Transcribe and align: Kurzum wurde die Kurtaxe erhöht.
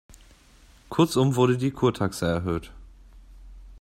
Kurzum 0.89 1.35
wurde 1.35 1.59
die 1.59 1.69
Kurtaxe 1.69 2.25
erhöht. 2.25 2.71